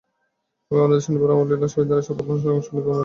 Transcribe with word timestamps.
আমি 0.71 0.79
আপনাদের 0.79 1.01
শনিবার 1.01 1.27
রামলীলা 1.29 1.57
ময়দানে 1.65 2.03
শপথ 2.03 2.25
অনুষ্ঠানে 2.25 2.53
অংশ 2.53 2.67
নিতে 2.67 2.77
অনুরোধ 2.77 2.87
করছি। 2.87 2.99